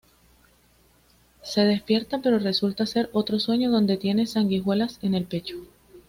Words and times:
Se 1.43 1.63
despierta, 1.63 2.21
pero 2.23 2.39
resulta 2.39 2.87
ser 2.87 3.11
otro 3.13 3.39
sueño 3.39 3.69
donde 3.69 3.97
tiene 3.97 4.25
sanguijuelas 4.25 4.97
en 5.03 5.13
el 5.13 5.25
pecho. 5.25 5.57